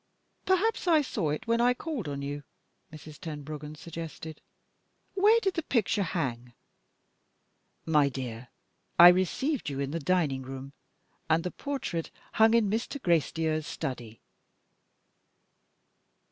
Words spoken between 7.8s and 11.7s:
"My dear! I received you in the dining room, and the